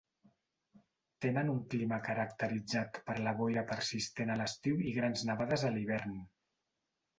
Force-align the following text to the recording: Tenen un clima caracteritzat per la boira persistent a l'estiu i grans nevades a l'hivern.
Tenen 1.25 1.51
un 1.55 1.59
clima 1.73 1.99
caracteritzat 2.07 2.99
per 3.11 3.17
la 3.29 3.35
boira 3.43 3.65
persistent 3.75 4.35
a 4.35 4.41
l'estiu 4.43 4.83
i 4.93 4.97
grans 4.99 5.29
nevades 5.33 5.69
a 5.71 5.75
l'hivern. 5.79 6.19